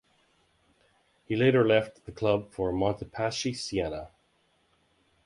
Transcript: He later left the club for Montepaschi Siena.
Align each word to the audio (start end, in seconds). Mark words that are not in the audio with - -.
He 1.25 1.35
later 1.35 1.63
left 1.63 2.05
the 2.05 2.11
club 2.11 2.49
for 2.49 2.71
Montepaschi 2.73 3.53
Siena. 3.55 4.09